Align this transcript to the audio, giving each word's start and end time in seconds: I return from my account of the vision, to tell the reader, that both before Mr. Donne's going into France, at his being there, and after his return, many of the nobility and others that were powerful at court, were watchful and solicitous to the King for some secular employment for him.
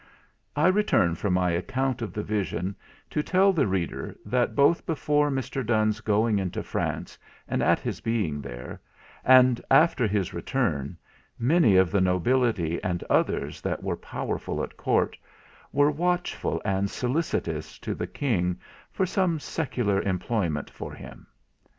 I 0.55 0.65
return 0.65 1.13
from 1.13 1.35
my 1.35 1.51
account 1.51 2.01
of 2.01 2.11
the 2.11 2.23
vision, 2.23 2.75
to 3.11 3.21
tell 3.21 3.53
the 3.53 3.67
reader, 3.67 4.15
that 4.25 4.55
both 4.55 4.83
before 4.83 5.29
Mr. 5.29 5.63
Donne's 5.63 6.01
going 6.01 6.39
into 6.39 6.63
France, 6.63 7.19
at 7.47 7.77
his 7.79 8.01
being 8.01 8.41
there, 8.41 8.81
and 9.23 9.61
after 9.69 10.07
his 10.07 10.33
return, 10.33 10.97
many 11.37 11.77
of 11.77 11.91
the 11.91 12.01
nobility 12.01 12.81
and 12.83 13.03
others 13.11 13.61
that 13.61 13.83
were 13.83 13.95
powerful 13.95 14.63
at 14.63 14.75
court, 14.75 15.19
were 15.71 15.91
watchful 15.91 16.59
and 16.65 16.89
solicitous 16.89 17.77
to 17.77 17.93
the 17.93 18.07
King 18.07 18.59
for 18.91 19.05
some 19.05 19.39
secular 19.39 20.01
employment 20.01 20.67
for 20.71 20.93
him. 20.95 21.27